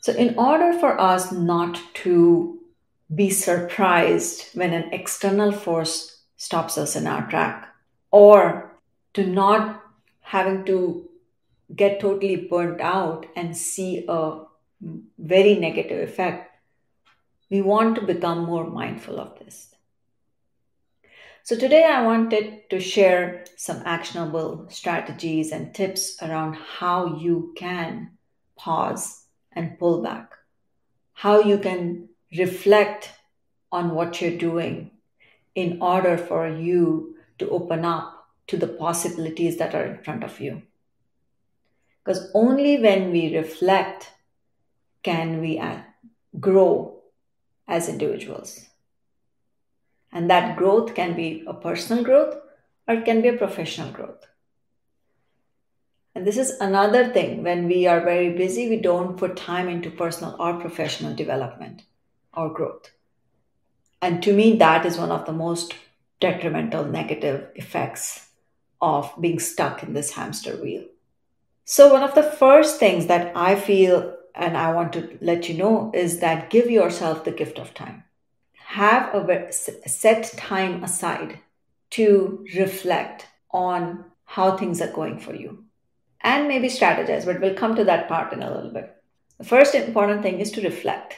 So, 0.00 0.12
in 0.12 0.38
order 0.38 0.78
for 0.78 1.00
us 1.00 1.32
not 1.32 1.80
to 1.94 2.57
be 3.14 3.30
surprised 3.30 4.48
when 4.54 4.72
an 4.72 4.92
external 4.92 5.52
force 5.52 6.22
stops 6.36 6.76
us 6.76 6.94
in 6.94 7.06
our 7.06 7.28
track, 7.28 7.74
or 8.10 8.78
to 9.14 9.26
not 9.26 9.82
having 10.20 10.64
to 10.66 11.08
get 11.74 12.00
totally 12.00 12.36
burnt 12.36 12.80
out 12.80 13.26
and 13.36 13.56
see 13.56 14.04
a 14.08 14.40
very 15.18 15.54
negative 15.56 16.08
effect, 16.08 16.50
we 17.50 17.62
want 17.62 17.96
to 17.96 18.02
become 18.02 18.44
more 18.44 18.68
mindful 18.68 19.18
of 19.18 19.38
this. 19.38 19.74
So, 21.42 21.56
today 21.56 21.84
I 21.84 22.04
wanted 22.04 22.68
to 22.68 22.78
share 22.78 23.44
some 23.56 23.82
actionable 23.86 24.66
strategies 24.68 25.50
and 25.50 25.74
tips 25.74 26.22
around 26.22 26.54
how 26.56 27.16
you 27.16 27.54
can 27.56 28.10
pause 28.54 29.24
and 29.52 29.78
pull 29.78 30.02
back. 30.02 30.32
How 31.14 31.40
you 31.40 31.58
can 31.58 32.10
reflect 32.36 33.12
on 33.72 33.94
what 33.94 34.20
you're 34.20 34.36
doing 34.36 34.90
in 35.54 35.80
order 35.80 36.16
for 36.16 36.48
you 36.48 37.16
to 37.38 37.48
open 37.50 37.84
up 37.84 38.28
to 38.46 38.56
the 38.56 38.66
possibilities 38.66 39.56
that 39.58 39.74
are 39.74 39.84
in 39.84 40.02
front 40.02 40.24
of 40.24 40.40
you. 40.40 40.62
Because 42.04 42.30
only 42.34 42.80
when 42.80 43.10
we 43.12 43.36
reflect 43.36 44.12
can 45.02 45.40
we 45.40 45.58
uh, 45.58 45.78
grow 46.40 47.00
as 47.66 47.88
individuals. 47.88 48.66
And 50.10 50.30
that 50.30 50.56
growth 50.56 50.94
can 50.94 51.14
be 51.14 51.44
a 51.46 51.52
personal 51.52 52.02
growth 52.02 52.34
or 52.86 52.94
it 52.94 53.04
can 53.04 53.20
be 53.20 53.28
a 53.28 53.36
professional 53.36 53.90
growth. 53.92 54.26
And 56.14 56.26
this 56.26 56.38
is 56.38 56.58
another 56.60 57.12
thing 57.12 57.42
when 57.42 57.68
we 57.68 57.86
are 57.86 58.00
very 58.00 58.30
busy, 58.30 58.68
we 58.68 58.78
don't 58.78 59.18
put 59.18 59.36
time 59.36 59.68
into 59.68 59.90
personal 59.90 60.34
or 60.40 60.58
professional 60.58 61.14
development 61.14 61.82
or 62.34 62.52
growth. 62.52 62.92
And 64.00 64.22
to 64.22 64.32
me, 64.32 64.56
that 64.56 64.86
is 64.86 64.98
one 64.98 65.10
of 65.10 65.26
the 65.26 65.32
most 65.32 65.74
detrimental 66.20 66.84
negative 66.84 67.48
effects 67.54 68.28
of 68.80 69.12
being 69.20 69.38
stuck 69.38 69.82
in 69.82 69.92
this 69.92 70.12
hamster 70.12 70.56
wheel. 70.56 70.84
So, 71.64 71.92
one 71.92 72.02
of 72.02 72.14
the 72.14 72.22
first 72.22 72.78
things 72.78 73.06
that 73.06 73.36
I 73.36 73.56
feel 73.56 74.16
and 74.34 74.56
I 74.56 74.72
want 74.72 74.92
to 74.94 75.18
let 75.20 75.48
you 75.48 75.56
know 75.56 75.90
is 75.92 76.20
that 76.20 76.48
give 76.48 76.70
yourself 76.70 77.24
the 77.24 77.32
gift 77.32 77.58
of 77.58 77.74
time. 77.74 78.04
Have 78.68 79.14
a 79.14 79.52
set 79.52 80.32
time 80.36 80.84
aside 80.84 81.40
to 81.90 82.46
reflect 82.56 83.26
on 83.50 84.04
how 84.24 84.56
things 84.56 84.80
are 84.80 84.92
going 84.92 85.18
for 85.18 85.34
you 85.34 85.64
and 86.20 86.48
maybe 86.48 86.68
strategize, 86.68 87.24
but 87.24 87.40
we'll 87.40 87.54
come 87.54 87.74
to 87.74 87.84
that 87.84 88.08
part 88.08 88.32
in 88.32 88.42
a 88.42 88.54
little 88.54 88.70
bit. 88.70 88.94
The 89.38 89.44
first 89.44 89.74
important 89.74 90.22
thing 90.22 90.40
is 90.40 90.50
to 90.52 90.62
reflect. 90.62 91.16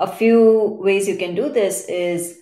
A 0.00 0.06
few 0.06 0.78
ways 0.80 1.08
you 1.08 1.16
can 1.16 1.34
do 1.34 1.48
this 1.48 1.84
is 1.88 2.40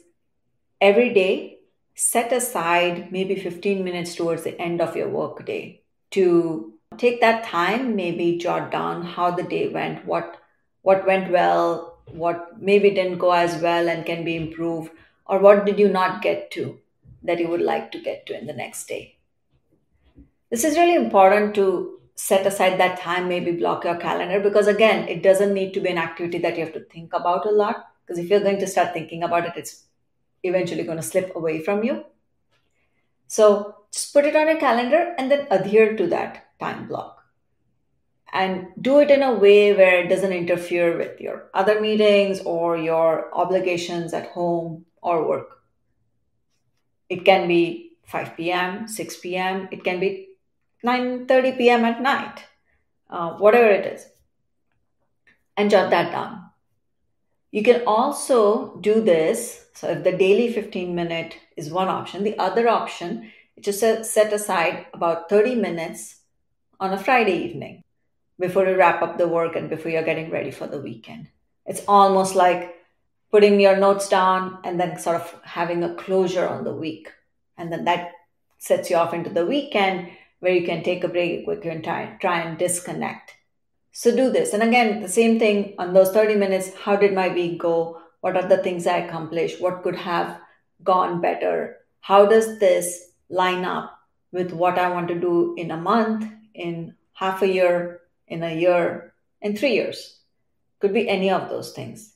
every 0.81 1.13
day 1.13 1.59
set 1.95 2.33
aside 2.33 3.11
maybe 3.11 3.35
15 3.35 3.83
minutes 3.83 4.15
towards 4.15 4.43
the 4.43 4.61
end 4.61 4.81
of 4.81 4.95
your 4.95 5.09
work 5.09 5.47
day 5.47 5.81
to 6.11 6.75
take 6.99 7.21
that 7.21 7.45
time 7.45 7.97
maybe 7.97 8.37
jot 8.37 8.71
down 8.71 9.03
how 9.03 9.31
the 9.31 9.43
day 9.43 9.69
went 9.69 10.05
what 10.05 10.37
what 10.83 11.07
went 11.07 11.31
well 11.33 11.99
what 12.11 12.61
maybe 12.61 12.91
didn't 12.91 13.19
go 13.19 13.31
as 13.33 13.61
well 13.63 13.89
and 13.89 14.05
can 14.05 14.25
be 14.25 14.37
improved 14.37 14.91
or 15.27 15.39
what 15.39 15.65
did 15.65 15.79
you 15.79 15.89
not 15.89 16.21
get 16.21 16.51
to 16.51 16.79
that 17.27 17.39
you 17.39 17.49
would 17.49 17.61
like 17.61 17.93
to 17.93 18.01
get 18.01 18.27
to 18.27 18.39
in 18.39 18.47
the 18.47 18.53
next 18.53 18.87
day. 18.87 19.17
This 20.51 20.65
is 20.65 20.77
really 20.77 20.95
important 20.95 21.55
to 21.57 21.96
set 22.17 22.47
aside 22.47 22.81
that 22.81 22.99
time, 22.99 23.29
maybe 23.29 23.53
block 23.53 23.85
your 23.85 23.97
calendar, 23.97 24.41
because 24.41 24.67
again, 24.67 25.07
it 25.09 25.23
doesn't 25.23 25.55
need 25.55 25.73
to 25.75 25.81
be 25.81 25.91
an 25.91 25.99
activity 25.99 26.39
that 26.39 26.57
you 26.57 26.65
have 26.65 26.73
to 26.73 26.81
think 26.81 27.13
about 27.13 27.47
a 27.47 27.51
lot. 27.51 27.89
Because 28.05 28.19
if 28.19 28.29
you're 28.31 28.41
going 28.41 28.59
to 28.59 28.67
start 28.67 28.93
thinking 28.93 29.23
about 29.23 29.47
it, 29.47 29.53
it's 29.57 29.85
eventually 30.43 30.83
going 30.83 30.97
to 30.97 31.03
slip 31.03 31.37
away 31.37 31.63
from 31.63 31.85
you. 31.85 32.05
So 33.27 33.77
just 33.93 34.13
put 34.13 34.25
it 34.25 34.37
on 34.37 34.49
your 34.49 34.59
calendar 34.59 35.15
and 35.19 35.31
then 35.31 35.47
adhere 35.51 35.97
to 35.97 36.07
that 36.09 36.47
time 36.59 36.89
block. 36.89 37.25
And 38.33 38.69
do 38.81 38.99
it 39.01 39.11
in 39.11 39.23
a 39.23 39.35
way 39.35 39.75
where 39.75 40.05
it 40.05 40.09
doesn't 40.09 40.33
interfere 40.33 40.97
with 40.97 41.21
your 41.21 41.51
other 41.55 41.81
meetings 41.81 42.41
or 42.41 42.77
your 42.77 43.35
obligations 43.35 44.13
at 44.13 44.29
home 44.29 44.85
or 45.03 45.29
work. 45.29 45.63
It 47.09 47.25
can 47.25 47.47
be 47.49 47.93
5 48.05 48.37
p.m., 48.37 48.89
6 48.89 49.17
p.m., 49.19 49.69
it 49.71 49.85
can 49.85 50.01
be 50.01 50.29
9:30 50.85 51.59
p.m. 51.59 51.85
at 51.85 52.01
night, 52.01 52.45
uh, 53.11 53.33
whatever 53.35 53.69
it 53.69 53.87
is, 53.87 54.07
and 55.57 55.71
jot 55.71 55.91
that 55.91 56.13
down. 56.13 56.51
You 57.51 57.63
can 57.63 57.83
also 57.87 58.77
do 58.79 59.01
this. 59.01 59.67
So, 59.75 59.89
if 59.89 60.05
the 60.05 60.13
daily 60.13 60.53
15 60.53 60.95
minute 60.95 61.37
is 61.57 61.71
one 61.71 61.89
option, 61.89 62.25
the 62.25 62.39
other 62.39 62.69
option 62.69 63.31
is 63.57 63.79
to 63.79 64.05
set 64.05 64.33
aside 64.33 64.87
about 64.93 65.29
30 65.29 65.55
minutes 65.55 66.21
on 66.81 66.93
a 66.93 66.99
Friday 66.99 67.45
evening 67.45 67.83
before 68.39 68.67
you 68.67 68.77
wrap 68.77 69.03
up 69.03 69.17
the 69.17 69.29
work 69.29 69.57
and 69.57 69.71
before 69.71 69.91
you're 69.91 70.03
getting 70.03 70.31
ready 70.31 70.51
for 70.51 70.67
the 70.67 70.81
weekend. 70.81 71.29
It's 71.65 71.83
almost 71.89 72.35
like 72.35 72.77
putting 73.31 73.59
your 73.61 73.77
notes 73.77 74.09
down 74.09 74.59
and 74.65 74.79
then 74.79 74.99
sort 74.99 75.17
of 75.17 75.41
having 75.43 75.83
a 75.83 75.95
closure 75.95 76.47
on 76.47 76.65
the 76.65 76.75
week. 76.75 77.09
And 77.59 77.73
then 77.73 77.85
that 77.85 78.13
sets 78.59 78.91
you 78.91 78.97
off 78.97 79.15
into 79.15 79.31
the 79.31 79.47
weekend 79.47 80.11
where 80.41 80.53
you 80.53 80.67
can 80.67 80.83
take 80.83 81.05
a 81.05 81.09
break, 81.09 81.47
where 81.47 81.57
you 81.57 81.63
can 81.63 81.83
try, 81.83 82.17
try 82.21 82.41
and 82.41 82.59
disconnect. 82.59 83.33
So 83.93 84.15
do 84.15 84.31
this. 84.31 84.53
And 84.53 84.63
again, 84.63 85.01
the 85.01 85.09
same 85.09 85.39
thing 85.39 85.75
on 85.79 85.95
those 85.95 86.11
30 86.11 86.35
minutes. 86.35 86.75
How 86.75 86.97
did 86.97 87.15
my 87.15 87.29
week 87.29 87.61
go? 87.61 88.01
What 88.21 88.37
are 88.37 88.47
the 88.47 88.59
things 88.59 88.87
I 88.87 88.99
accomplished? 88.99 89.61
What 89.61 89.83
could 89.83 89.97
have 89.97 90.39
gone 90.83 91.21
better? 91.21 91.79
How 92.01 92.27
does 92.27 92.59
this 92.59 93.11
line 93.31 93.65
up 93.65 93.99
with 94.33 94.53
what 94.53 94.79
I 94.79 94.91
want 94.91 95.09
to 95.09 95.15
do 95.15 95.55
in 95.57 95.71
a 95.71 95.77
month, 95.77 96.31
in 96.55 96.95
half 97.15 97.43
a 97.43 97.49
year, 97.49 98.01
in 98.29 98.43
a 98.43 98.55
year, 98.55 99.15
in 99.41 99.57
three 99.57 99.73
years? 99.73 100.21
Could 100.81 100.93
be 100.93 101.09
any 101.09 101.31
of 101.31 101.49
those 101.49 101.73
things. 101.73 102.13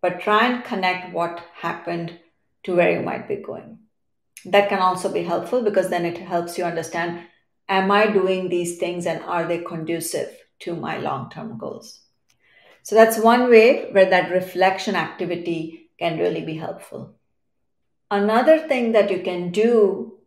But 0.00 0.20
try 0.20 0.46
and 0.46 0.64
connect 0.64 1.12
what 1.12 1.44
happened 1.54 2.18
to 2.62 2.76
where 2.76 2.92
you 2.92 3.02
might 3.02 3.28
be 3.28 3.36
going 3.36 3.78
that 4.44 4.68
can 4.68 4.78
also 4.78 5.12
be 5.12 5.22
helpful 5.22 5.62
because 5.62 5.88
then 5.88 6.04
it 6.04 6.18
helps 6.18 6.58
you 6.58 6.64
understand 6.64 7.20
am 7.68 7.90
I 7.90 8.06
doing 8.06 8.48
these 8.48 8.78
things 8.78 9.06
and 9.06 9.22
are 9.24 9.46
they 9.46 9.58
conducive 9.58 10.36
to 10.60 10.74
my 10.74 10.98
long 10.98 11.30
term 11.30 11.58
goals? 11.58 12.00
So 12.82 12.94
that's 12.94 13.18
one 13.18 13.50
way 13.50 13.90
where 13.92 14.08
that 14.08 14.30
reflection 14.30 14.96
activity 14.96 15.90
can 15.98 16.18
really 16.18 16.44
be 16.44 16.56
helpful. 16.56 17.14
Another 18.10 18.66
thing 18.66 18.92
that 18.92 19.10
you 19.10 19.20
can 19.22 19.50
do, 19.50 20.18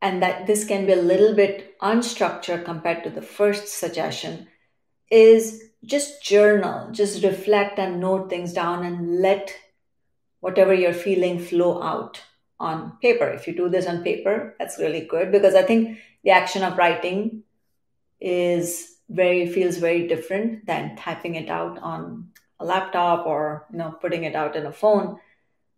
and 0.00 0.22
that 0.22 0.46
this 0.46 0.64
can 0.64 0.86
be 0.86 0.92
a 0.92 1.02
little 1.02 1.34
bit 1.34 1.78
unstructured 1.80 2.64
compared 2.64 3.04
to 3.04 3.10
the 3.10 3.20
first 3.20 3.68
suggestion, 3.68 4.46
is 5.10 5.62
just 5.84 6.22
journal, 6.22 6.90
just 6.92 7.22
reflect 7.22 7.78
and 7.78 8.00
note 8.00 8.30
things 8.30 8.54
down 8.54 8.84
and 8.84 9.20
let 9.20 9.54
whatever 10.40 10.72
you're 10.72 10.94
feeling 10.94 11.38
flow 11.38 11.82
out 11.82 12.22
on 12.58 12.96
paper. 13.02 13.28
If 13.28 13.46
you 13.46 13.54
do 13.54 13.68
this 13.68 13.86
on 13.86 14.02
paper, 14.02 14.54
that's 14.58 14.78
really 14.78 15.02
good 15.02 15.30
because 15.30 15.54
I 15.54 15.62
think 15.62 15.98
the 16.24 16.30
action 16.30 16.62
of 16.62 16.78
writing 16.78 17.42
is 18.20 18.96
very 19.08 19.46
feels 19.46 19.76
very 19.76 20.08
different 20.08 20.66
than 20.66 20.96
typing 20.96 21.36
it 21.36 21.48
out 21.48 21.78
on 21.78 22.28
a 22.58 22.64
laptop 22.64 23.26
or 23.26 23.66
you 23.70 23.78
know 23.78 23.92
putting 24.00 24.24
it 24.24 24.34
out 24.34 24.56
in 24.56 24.66
a 24.66 24.72
phone. 24.72 25.18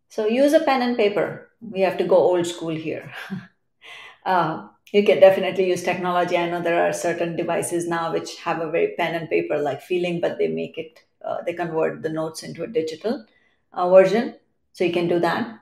So 0.08 0.26
use 0.26 0.52
a 0.52 0.60
pen 0.60 0.82
and 0.82 0.96
paper. 0.96 1.50
We 1.60 1.80
have 1.80 1.98
to 1.98 2.04
go 2.04 2.16
old 2.16 2.46
school 2.46 2.74
here. 2.74 3.12
uh, 4.24 4.68
you 4.92 5.04
can 5.04 5.20
definitely 5.20 5.68
use 5.68 5.82
technology. 5.82 6.36
I 6.36 6.48
know 6.48 6.62
there 6.62 6.88
are 6.88 6.92
certain 6.92 7.36
devices 7.36 7.86
now 7.86 8.12
which 8.12 8.36
have 8.36 8.60
a 8.60 8.70
very 8.70 8.94
pen 8.96 9.14
and 9.14 9.28
paper 9.28 9.58
like 9.58 9.82
feeling, 9.82 10.20
but 10.20 10.38
they 10.38 10.48
make 10.48 10.78
it 10.78 11.00
uh, 11.24 11.38
they 11.44 11.52
convert 11.52 12.02
the 12.02 12.08
notes 12.08 12.42
into 12.42 12.62
a 12.62 12.68
digital 12.68 13.26
uh, 13.72 13.90
version. 13.90 14.36
So 14.72 14.84
you 14.84 14.92
can 14.92 15.08
do 15.08 15.18
that 15.18 15.58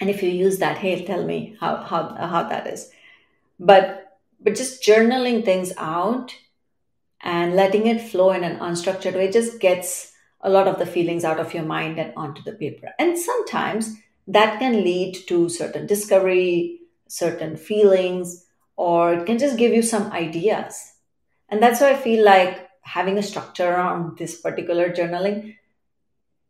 and 0.00 0.08
if 0.08 0.22
you 0.22 0.30
use 0.30 0.58
that 0.58 0.78
hey 0.78 1.04
tell 1.04 1.24
me 1.24 1.56
how 1.60 1.76
how 1.76 2.14
how 2.14 2.42
that 2.44 2.66
is. 2.66 2.90
But 3.58 4.18
but 4.40 4.54
just 4.54 4.82
journaling 4.82 5.44
things 5.44 5.72
out 5.76 6.34
and 7.20 7.54
letting 7.54 7.86
it 7.86 8.00
flow 8.00 8.30
in 8.32 8.44
an 8.44 8.58
unstructured 8.58 9.14
way 9.14 9.30
just 9.30 9.60
gets 9.60 10.12
a 10.40 10.48
lot 10.48 10.66
of 10.66 10.78
the 10.78 10.86
feelings 10.86 11.24
out 11.24 11.38
of 11.38 11.52
your 11.52 11.64
mind 11.64 11.98
and 11.98 12.14
onto 12.16 12.42
the 12.42 12.52
paper. 12.52 12.88
And 12.98 13.18
sometimes 13.18 13.96
that 14.26 14.58
can 14.58 14.84
lead 14.84 15.16
to 15.28 15.48
certain 15.48 15.86
discovery 15.86 16.80
certain 17.08 17.56
feelings 17.56 18.46
or 18.76 19.14
it 19.14 19.26
can 19.26 19.38
just 19.38 19.58
give 19.58 19.72
you 19.72 19.82
some 19.82 20.10
ideas. 20.12 20.92
And 21.48 21.62
that's 21.62 21.80
why 21.80 21.90
i 21.90 21.96
feel 21.96 22.24
like 22.24 22.68
having 22.82 23.18
a 23.18 23.22
structure 23.22 23.68
around 23.68 24.16
this 24.16 24.40
particular 24.40 24.90
journaling 24.90 25.56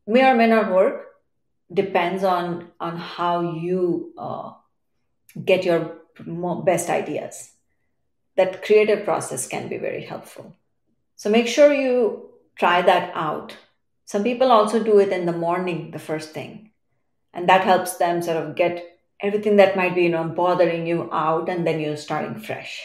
may 0.06 0.24
or 0.24 0.34
may 0.34 0.46
not 0.46 0.70
work 0.70 1.06
depends 1.72 2.24
on 2.24 2.68
on 2.80 2.96
how 2.96 3.40
you 3.54 4.12
uh, 4.18 4.52
get 5.44 5.64
your 5.64 5.98
best 6.64 6.90
ideas. 6.90 7.52
That 8.36 8.62
creative 8.62 9.04
process 9.04 9.46
can 9.46 9.68
be 9.68 9.78
very 9.78 10.04
helpful. 10.04 10.56
So 11.16 11.30
make 11.30 11.46
sure 11.46 11.72
you 11.72 12.30
try 12.56 12.82
that 12.82 13.12
out. 13.14 13.56
Some 14.04 14.24
people 14.24 14.50
also 14.50 14.82
do 14.82 14.98
it 14.98 15.10
in 15.10 15.26
the 15.26 15.32
morning 15.32 15.90
the 15.90 15.98
first 15.98 16.32
thing. 16.32 16.70
And 17.32 17.48
that 17.48 17.64
helps 17.64 17.96
them 17.96 18.22
sort 18.22 18.38
of 18.38 18.56
get 18.56 18.98
everything 19.20 19.56
that 19.56 19.76
might 19.76 19.94
be 19.94 20.02
you 20.02 20.08
know 20.08 20.24
bothering 20.24 20.86
you 20.86 21.08
out 21.12 21.48
and 21.48 21.66
then 21.66 21.80
you're 21.80 21.96
starting 21.96 22.40
fresh. 22.40 22.82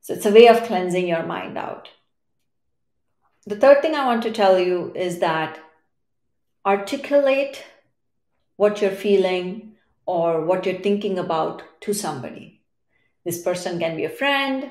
So 0.00 0.14
it's 0.14 0.26
a 0.26 0.32
way 0.32 0.48
of 0.48 0.64
cleansing 0.64 1.06
your 1.06 1.22
mind 1.22 1.56
out. 1.56 1.88
The 3.46 3.56
third 3.56 3.82
thing 3.82 3.94
i 3.94 4.04
want 4.06 4.22
to 4.22 4.30
tell 4.30 4.58
you 4.58 4.92
is 4.94 5.18
that 5.18 5.58
articulate 6.64 7.64
what 8.56 8.80
you're 8.80 8.90
feeling 8.90 9.72
or 10.06 10.44
what 10.44 10.66
you're 10.66 10.80
thinking 10.80 11.18
about 11.18 11.62
to 11.80 11.92
somebody. 11.92 12.62
This 13.24 13.42
person 13.42 13.78
can 13.78 13.96
be 13.96 14.04
a 14.04 14.10
friend, 14.10 14.70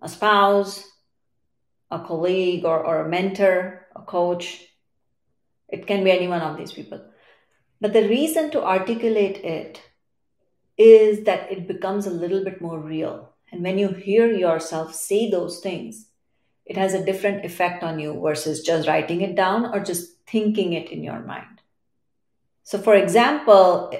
a 0.00 0.08
spouse, 0.08 0.88
a 1.90 2.00
colleague, 2.00 2.64
or, 2.64 2.84
or 2.84 3.04
a 3.04 3.08
mentor, 3.08 3.86
a 3.94 4.02
coach. 4.02 4.64
It 5.68 5.86
can 5.86 6.04
be 6.04 6.10
any 6.10 6.28
one 6.28 6.40
of 6.40 6.56
these 6.56 6.72
people. 6.72 7.00
But 7.80 7.92
the 7.92 8.08
reason 8.08 8.50
to 8.52 8.64
articulate 8.64 9.38
it 9.44 9.82
is 10.78 11.24
that 11.24 11.50
it 11.52 11.68
becomes 11.68 12.06
a 12.06 12.10
little 12.10 12.44
bit 12.44 12.60
more 12.60 12.78
real. 12.78 13.30
And 13.50 13.62
when 13.62 13.78
you 13.78 13.88
hear 13.88 14.30
yourself 14.32 14.94
say 14.94 15.30
those 15.30 15.60
things, 15.60 16.06
it 16.64 16.76
has 16.76 16.94
a 16.94 17.04
different 17.04 17.44
effect 17.44 17.82
on 17.82 17.98
you 17.98 18.18
versus 18.20 18.62
just 18.62 18.88
writing 18.88 19.20
it 19.20 19.34
down 19.34 19.66
or 19.66 19.80
just 19.80 20.16
thinking 20.26 20.72
it 20.72 20.90
in 20.90 21.02
your 21.02 21.20
mind. 21.20 21.60
So, 22.62 22.78
for 22.78 22.94
example, 22.94 23.92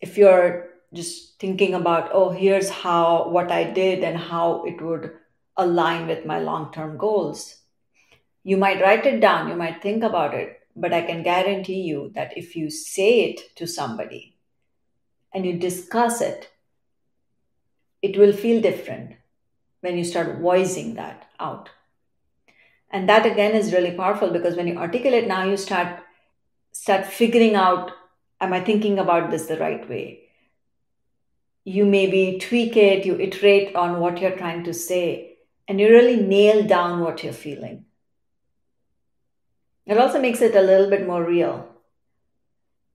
if 0.00 0.18
you're 0.18 0.68
just 0.92 1.40
thinking 1.40 1.74
about, 1.74 2.10
oh, 2.12 2.30
here's 2.30 2.70
how 2.70 3.28
what 3.30 3.50
I 3.50 3.64
did 3.64 4.04
and 4.04 4.16
how 4.16 4.64
it 4.64 4.80
would 4.80 5.12
align 5.56 6.06
with 6.06 6.26
my 6.26 6.38
long 6.38 6.72
term 6.72 6.96
goals, 6.96 7.56
you 8.42 8.56
might 8.56 8.80
write 8.80 9.06
it 9.06 9.20
down, 9.20 9.48
you 9.48 9.56
might 9.56 9.82
think 9.82 10.04
about 10.04 10.34
it, 10.34 10.60
but 10.76 10.92
I 10.92 11.02
can 11.02 11.22
guarantee 11.22 11.80
you 11.80 12.12
that 12.14 12.36
if 12.36 12.54
you 12.54 12.70
say 12.70 13.30
it 13.30 13.56
to 13.56 13.66
somebody 13.66 14.36
and 15.32 15.46
you 15.46 15.58
discuss 15.58 16.20
it, 16.20 16.50
it 18.02 18.18
will 18.18 18.34
feel 18.34 18.60
different 18.60 19.12
when 19.80 19.96
you 19.96 20.04
start 20.04 20.40
voicing 20.40 20.94
that 20.94 21.26
out. 21.40 21.70
And 22.90 23.08
that 23.08 23.26
again 23.26 23.52
is 23.52 23.72
really 23.72 23.92
powerful 23.92 24.30
because 24.30 24.56
when 24.56 24.68
you 24.68 24.76
articulate 24.76 25.26
now, 25.26 25.44
you 25.44 25.56
start 25.56 26.03
start 26.84 27.06
figuring 27.06 27.54
out 27.54 27.92
am 28.42 28.52
I 28.52 28.60
thinking 28.60 28.98
about 28.98 29.30
this 29.30 29.46
the 29.46 29.56
right 29.56 29.88
way? 29.88 30.24
You 31.64 31.86
maybe 31.86 32.38
tweak 32.38 32.76
it, 32.76 33.06
you 33.06 33.18
iterate 33.18 33.74
on 33.74 34.00
what 34.00 34.20
you're 34.20 34.36
trying 34.36 34.64
to 34.64 34.74
say, 34.74 35.38
and 35.66 35.80
you 35.80 35.88
really 35.88 36.16
nail 36.16 36.62
down 36.62 37.00
what 37.00 37.24
you're 37.24 37.32
feeling. 37.32 37.86
It 39.86 39.96
also 39.96 40.20
makes 40.20 40.42
it 40.42 40.54
a 40.54 40.60
little 40.60 40.90
bit 40.90 41.06
more 41.06 41.24
real. 41.24 41.66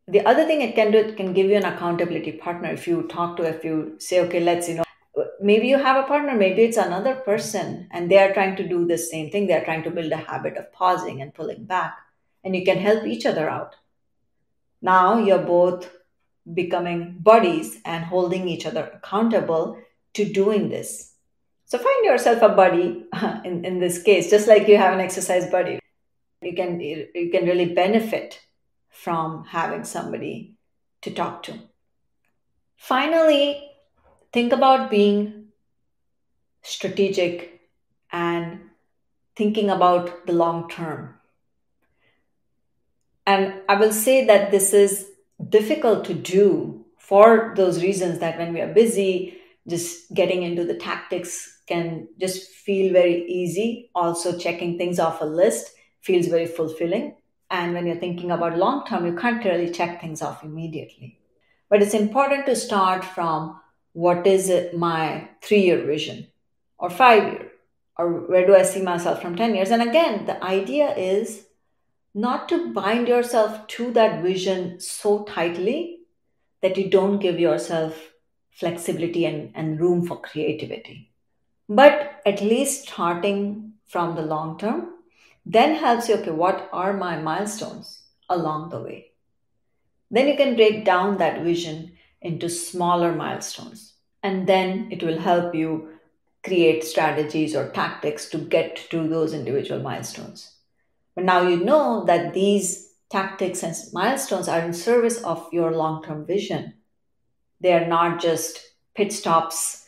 The 0.08 0.24
other 0.24 0.46
thing 0.46 0.62
it 0.62 0.76
can 0.76 0.92
do, 0.92 1.00
it 1.00 1.18
can 1.18 1.34
give 1.34 1.48
you 1.48 1.56
an 1.56 1.66
accountability 1.66 2.34
partner. 2.34 2.70
If 2.70 2.88
you 2.88 3.08
talk 3.08 3.38
to, 3.38 3.44
if 3.44 3.64
you 3.64 3.96
say, 3.98 4.20
okay, 4.26 4.40
let's, 4.40 4.70
you 4.70 4.76
know, 4.76 4.84
maybe 5.42 5.68
you 5.68 5.80
have 5.80 6.04
a 6.04 6.08
partner, 6.08 6.36
maybe 6.36 6.62
it's 6.62 6.78
another 6.78 7.16
person, 7.16 7.88
and 7.90 8.12
they 8.12 8.20
are 8.20 8.34
trying 8.34 8.56
to 8.58 8.68
do 8.68 8.86
the 8.86 9.00
same 9.00 9.32
thing. 9.32 9.48
They're 9.48 9.66
trying 9.66 9.82
to 9.86 9.90
build 9.90 10.12
a 10.12 10.18
habit 10.18 10.58
of 10.58 10.72
pausing 10.72 11.24
and 11.24 11.34
pulling 11.34 11.64
back, 11.66 11.98
and 12.44 12.56
you 12.56 12.64
can 12.64 12.78
help 12.78 13.06
each 13.06 13.26
other 13.26 13.50
out. 13.50 13.76
Now 14.82 15.18
you're 15.18 15.46
both 15.46 15.90
becoming 16.54 17.18
buddies 17.20 17.80
and 17.86 18.04
holding 18.06 18.48
each 18.48 18.66
other 18.66 18.90
accountable 18.94 19.78
to 20.14 20.26
doing 20.26 20.70
this. 20.70 21.14
So 21.66 21.78
find 21.78 22.06
yourself 22.06 22.42
a 22.42 22.50
buddy 22.50 23.06
in, 23.46 23.66
in 23.66 23.80
this 23.80 24.02
case, 24.02 24.30
just 24.30 24.48
like 24.48 24.68
you 24.68 24.78
have 24.78 24.94
an 24.94 25.00
exercise 25.00 25.50
buddy. 25.52 25.80
You 26.42 26.56
can 26.56 26.80
you 26.80 27.30
can 27.32 27.46
really 27.46 27.74
benefit 27.74 28.40
from 28.90 29.44
having 29.46 29.84
somebody 29.84 30.56
to 31.02 31.12
talk 31.12 31.44
to. 31.44 31.54
Finally, 32.78 33.62
think 34.32 34.54
about 34.54 34.90
being 34.90 35.48
strategic 36.62 37.62
and 38.12 38.62
thinking 39.36 39.70
about 39.70 40.26
the 40.26 40.34
long 40.34 40.70
term. 40.70 41.19
And 43.30 43.62
I 43.70 43.76
will 43.76 43.92
say 43.92 44.26
that 44.26 44.50
this 44.50 44.74
is 44.74 45.08
difficult 45.50 46.04
to 46.06 46.16
do 46.16 46.84
for 46.98 47.54
those 47.56 47.84
reasons 47.84 48.18
that 48.20 48.40
when 48.40 48.56
we 48.56 48.62
are 48.62 48.74
busy, 48.74 49.38
just 49.68 50.12
getting 50.16 50.42
into 50.42 50.64
the 50.66 50.74
tactics 50.74 51.62
can 51.68 52.08
just 52.20 52.50
feel 52.50 52.92
very 52.92 53.30
easy. 53.30 53.92
Also, 53.94 54.36
checking 54.36 54.80
things 54.80 54.98
off 54.98 55.22
a 55.22 55.26
list 55.26 55.70
feels 56.02 56.26
very 56.26 56.48
fulfilling. 56.48 57.18
And 57.52 57.76
when 57.76 57.86
you're 57.86 58.04
thinking 58.04 58.32
about 58.32 58.58
long 58.58 58.84
term, 58.88 59.06
you 59.06 59.16
can't 59.16 59.46
really 59.46 59.70
check 59.70 60.02
things 60.02 60.24
off 60.24 60.44
immediately. 60.44 61.20
But 61.70 61.84
it's 61.84 61.94
important 61.94 62.48
to 62.48 62.56
start 62.56 63.06
from 63.06 63.60
what 63.94 64.26
is 64.26 64.52
my 64.74 65.30
three 65.44 65.62
year 65.62 65.86
vision 65.86 66.26
or 66.80 66.90
five 66.90 67.32
year, 67.32 67.52
or 67.96 68.22
where 68.28 68.48
do 68.48 68.56
I 68.56 68.64
see 68.64 68.82
myself 68.82 69.22
from 69.22 69.36
10 69.36 69.54
years? 69.54 69.70
And 69.70 69.84
again, 69.84 70.26
the 70.26 70.44
idea 70.44 70.96
is 70.96 71.46
not 72.14 72.50
to 72.50 72.74
bind 72.74 73.08
yourself 73.08 73.68
to 73.68 73.92
that 73.92 74.22
vision 74.24 74.80
so 74.80 75.24
tightly 75.24 76.00
that 76.62 76.78
you 76.78 76.90
don't 76.90 77.20
give 77.20 77.40
yourself 77.40 78.12
flexibility 78.52 79.26
and, 79.26 79.52
and 79.56 79.80
room 79.80 80.06
for 80.06 80.20
creativity. 80.20 81.12
But 81.68 82.22
at 82.26 82.42
least 82.42 82.90
starting 82.90 83.74
from 83.86 84.16
the 84.16 84.22
long 84.22 84.58
term 84.58 84.94
then 85.46 85.76
helps 85.76 86.10
you 86.10 86.16
okay, 86.16 86.32
what 86.32 86.70
are 86.72 86.94
my 86.94 87.20
milestones 87.20 88.04
along 88.30 88.70
the 88.70 88.82
way? 88.82 89.12
Then 90.12 90.28
you 90.28 90.36
can 90.36 90.56
break 90.56 90.86
down 90.86 91.18
that 91.18 91.44
vision 91.44 91.94
into 92.22 92.50
smaller 92.50 93.14
milestones. 93.14 93.94
And 94.22 94.48
then 94.48 94.90
it 94.92 95.02
will 95.02 95.20
help 95.20 95.56
you 95.56 95.98
create 96.44 96.84
strategies 96.84 97.56
or 97.56 97.70
tactics 97.72 98.30
to 98.30 98.38
get 98.38 98.76
to 98.92 99.08
those 99.08 99.34
individual 99.34 99.82
milestones. 99.82 100.56
But 101.20 101.26
now 101.26 101.42
you 101.42 101.58
know 101.58 102.06
that 102.06 102.34
these 102.34 102.94
tactics 103.10 103.62
and 103.62 103.76
milestones 103.92 104.48
are 104.48 104.62
in 104.62 104.72
service 104.72 105.22
of 105.22 105.52
your 105.52 105.76
long 105.76 106.02
term 106.02 106.26
vision. 106.26 106.76
They 107.60 107.74
are 107.74 107.86
not 107.86 108.22
just 108.22 108.62
pit 108.96 109.12
stops 109.12 109.86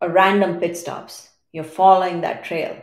or 0.00 0.08
random 0.08 0.58
pit 0.58 0.78
stops. 0.78 1.28
You're 1.52 1.64
following 1.64 2.22
that 2.22 2.44
trail. 2.44 2.80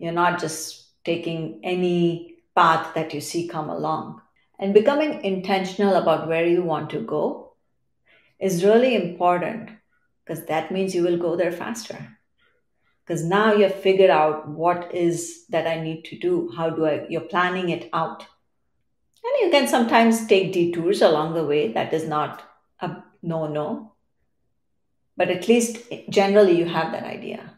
You're 0.00 0.10
not 0.10 0.40
just 0.40 0.88
taking 1.04 1.60
any 1.62 2.38
path 2.56 2.92
that 2.96 3.14
you 3.14 3.20
see 3.20 3.46
come 3.46 3.70
along. 3.70 4.20
And 4.58 4.74
becoming 4.74 5.24
intentional 5.24 5.94
about 5.94 6.26
where 6.26 6.48
you 6.48 6.64
want 6.64 6.90
to 6.90 7.00
go 7.00 7.52
is 8.40 8.64
really 8.64 8.96
important 8.96 9.70
because 10.24 10.46
that 10.46 10.72
means 10.72 10.96
you 10.96 11.04
will 11.04 11.16
go 11.16 11.36
there 11.36 11.52
faster 11.52 12.17
because 13.08 13.24
now 13.24 13.54
you've 13.54 13.74
figured 13.74 14.10
out 14.10 14.46
what 14.46 14.94
is 14.94 15.46
that 15.48 15.66
I 15.66 15.80
need 15.80 16.04
to 16.06 16.18
do. 16.18 16.52
How 16.54 16.68
do 16.68 16.84
I, 16.84 17.06
you're 17.08 17.22
planning 17.22 17.70
it 17.70 17.88
out. 17.94 18.26
And 19.24 19.46
you 19.46 19.50
can 19.50 19.66
sometimes 19.66 20.26
take 20.26 20.52
detours 20.52 21.00
along 21.00 21.32
the 21.32 21.44
way. 21.44 21.72
That 21.72 21.94
is 21.94 22.06
not 22.06 22.42
a 22.80 23.02
no 23.22 23.46
no. 23.46 23.94
But 25.16 25.30
at 25.30 25.48
least 25.48 25.90
generally 26.10 26.58
you 26.58 26.66
have 26.66 26.92
that 26.92 27.04
idea. 27.04 27.54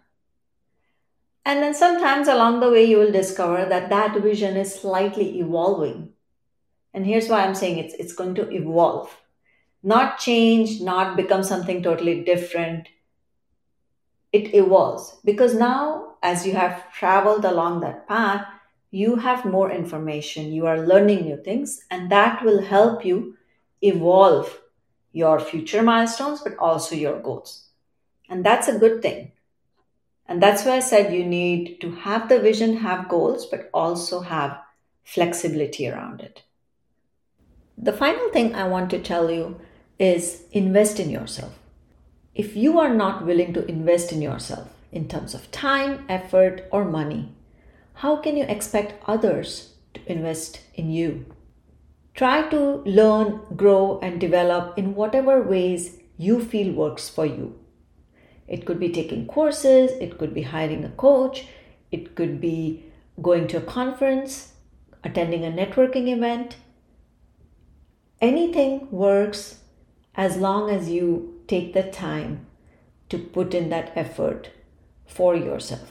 And 1.45 1.61
then 1.61 1.75
sometimes 1.75 2.29
along 2.29 2.61
the 2.61 2.71
way 2.71 2.85
you 2.85 2.99
will 2.99 3.13
discover 3.13 3.67
that 3.69 3.91
that 3.91 4.23
vision 4.23 4.57
is 4.57 4.73
slightly 4.73 5.41
evolving. 5.41 6.11
And 6.95 7.05
here's 7.05 7.29
why 7.29 7.45
I'm 7.45 7.57
saying 7.57 7.79
it's, 7.79 7.95
it's 7.95 8.13
going 8.13 8.37
to 8.37 8.49
evolve. 8.51 9.17
Not 9.83 10.21
change, 10.21 10.81
not 10.81 11.17
become 11.17 11.43
something 11.43 11.83
totally 11.83 12.23
different 12.23 12.89
it 14.33 14.55
evolves 14.55 15.16
because 15.25 15.55
now 15.55 16.14
as 16.23 16.47
you 16.47 16.53
have 16.53 16.93
traveled 16.93 17.45
along 17.45 17.81
that 17.81 18.07
path 18.07 18.47
you 18.90 19.16
have 19.16 19.45
more 19.45 19.71
information. 19.71 20.53
You 20.53 20.66
are 20.66 20.87
learning 20.87 21.25
new 21.25 21.37
things 21.43 21.85
and 21.90 22.11
that 22.11 22.45
will 22.45 22.62
help 22.62 23.05
you 23.05 23.37
evolve 23.83 24.61
your 25.12 25.38
future 25.38 25.83
milestones 25.83 26.40
but 26.40 26.57
also 26.59 26.95
your 26.95 27.21
goals. 27.21 27.66
And 28.29 28.45
that's 28.45 28.69
a 28.69 28.79
good 28.79 29.03
thing. 29.03 29.33
And 30.27 30.43
that's 30.43 30.64
why 30.64 30.77
i 30.77 30.81
said 30.81 31.12
you 31.12 31.25
need 31.25 31.81
to 31.81 31.93
have 31.93 32.29
the 32.29 32.40
vision 32.40 32.77
have 32.77 33.09
goals 33.09 33.47
but 33.47 33.71
also 33.75 34.21
have 34.21 34.59
flexibility 35.05 35.88
around 35.88 36.21
it. 36.21 36.43
The 37.79 37.93
final 37.93 38.29
thing 38.31 38.55
i 38.55 38.66
want 38.69 38.90
to 38.90 39.01
tell 39.01 39.31
you 39.31 39.61
is 39.99 40.45
invest 40.53 41.01
in 41.01 41.11
yourself 41.11 41.60
if 42.35 42.57
you 42.57 42.79
are 42.79 42.95
not 42.95 43.27
willing 43.27 43.53
to 43.55 43.66
invest 43.66 44.12
in 44.12 44.23
yourself 44.23 44.69
in 44.93 45.09
terms 45.09 45.35
of 45.35 45.51
time, 45.51 46.05
effort, 46.09 46.69
or 46.71 46.85
money, 46.85 47.33
how 47.95 48.16
can 48.16 48.37
you 48.37 48.45
expect 48.45 49.03
others 49.07 49.75
to 49.95 50.01
invest 50.11 50.61
in 50.75 50.90
you? 50.90 51.27
Try 52.14 52.49
to 52.49 52.83
learn, 52.87 53.40
grow, 53.57 53.99
and 54.03 54.21
develop 54.21 54.79
in 54.79 54.95
whatever 54.95 55.43
ways 55.43 55.99
you 56.16 56.45
feel 56.45 56.73
works 56.73 57.09
for 57.09 57.27
you. 57.27 57.59
It 58.47 58.66
could 58.66 58.81
be 58.81 58.90
taking 58.90 59.27
courses, 59.27 59.93
it 60.01 60.19
could 60.19 60.35
be 60.35 60.43
hiring 60.43 60.85
a 60.85 60.90
coach, 60.90 61.47
it 61.90 62.14
could 62.14 62.40
be 62.40 62.85
going 63.23 63.47
to 63.49 63.59
a 63.59 63.62
conference, 63.62 64.53
attending 65.05 65.45
a 65.45 65.51
networking 65.51 66.09
event. 66.09 66.57
Anything 68.21 68.90
works 68.90 69.61
as 70.14 70.37
long 70.37 70.69
as 70.71 70.90
you 70.90 71.39
take 71.51 71.73
the 71.73 71.83
time 71.83 72.47
to 73.09 73.19
put 73.19 73.55
in 73.55 73.71
that 73.71 73.93
effort 73.97 74.51
for 75.07 75.35
yourself. 75.35 75.91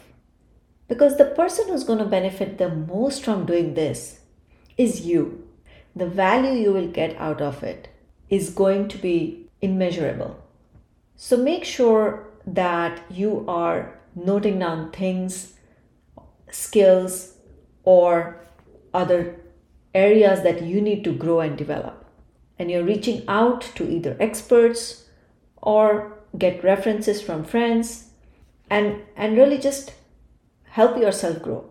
Because 0.87 1.17
the 1.17 1.25
person 1.25 1.67
who's 1.67 1.83
going 1.83 1.99
to 1.99 2.05
benefit 2.05 2.57
the 2.57 2.69
most 2.69 3.23
from 3.23 3.45
doing 3.45 3.73
this 3.73 4.21
is 4.77 5.01
you. 5.01 5.47
The 5.95 6.07
value 6.07 6.59
you 6.59 6.71
will 6.73 6.87
get 6.87 7.15
out 7.17 7.41
of 7.41 7.61
it 7.63 7.89
is 8.29 8.49
going 8.49 8.87
to 8.87 8.97
be 8.97 9.49
immeasurable. 9.61 10.39
So 11.15 11.35
make 11.35 11.65
sure 11.65 12.29
that 12.47 13.01
you 13.09 13.43
are 13.47 13.99
noting 14.15 14.59
down 14.59 14.91
things, 14.91 15.53
skills, 16.49 17.35
or 17.83 18.39
other 18.93 19.35
areas 19.93 20.43
that 20.43 20.63
you 20.63 20.79
need 20.81 21.03
to 21.03 21.13
grow 21.13 21.41
and 21.41 21.57
develop. 21.57 22.05
And 22.57 22.71
you're 22.71 22.83
reaching 22.83 23.23
out 23.27 23.61
to 23.75 23.89
either 23.89 24.15
experts 24.19 25.08
or 25.61 26.19
get 26.37 26.63
references 26.63 27.21
from 27.21 27.43
friends 27.43 28.09
and 28.69 29.01
and 29.15 29.37
really 29.37 29.57
just 29.57 29.93
help 30.63 30.97
yourself 30.97 31.41
grow. 31.41 31.65